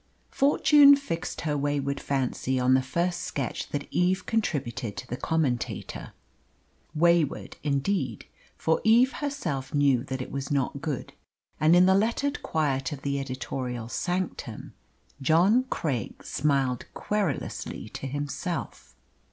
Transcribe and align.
Fortune 0.31 0.95
fixed 0.95 1.41
her 1.41 1.55
wayward 1.55 1.99
fancy 1.99 2.59
on 2.59 2.73
the 2.73 2.81
first 2.81 3.21
sketch 3.21 3.67
that 3.69 3.87
Eve 3.91 4.25
contributed 4.25 4.97
to 4.97 5.07
the 5.07 5.15
Commentator. 5.15 6.13
Wayward, 6.95 7.57
indeed, 7.61 8.25
for 8.57 8.81
Eve 8.83 9.13
herself 9.13 9.75
knew 9.75 10.03
that 10.05 10.19
it 10.19 10.31
was 10.31 10.49
not 10.49 10.81
good, 10.81 11.13
and 11.59 11.75
in 11.75 11.85
the 11.85 11.93
lettered 11.93 12.41
quiet 12.41 12.91
of 12.91 13.03
the 13.03 13.19
editorial 13.19 13.87
sanctum 13.89 14.73
John 15.21 15.65
Craik 15.65 16.23
smiled 16.23 16.85
querulously 16.95 17.87
to 17.89 18.07
himself. 18.07 18.95